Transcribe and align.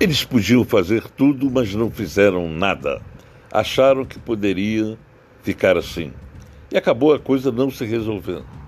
Eles 0.00 0.24
podiam 0.24 0.64
fazer 0.64 1.06
tudo, 1.10 1.50
mas 1.50 1.74
não 1.74 1.90
fizeram 1.90 2.48
nada. 2.48 3.02
Acharam 3.52 4.06
que 4.06 4.18
poderia 4.18 4.98
ficar 5.42 5.76
assim. 5.76 6.10
E 6.72 6.78
acabou 6.78 7.12
a 7.12 7.18
coisa 7.18 7.52
não 7.52 7.70
se 7.70 7.84
resolvendo. 7.84 8.59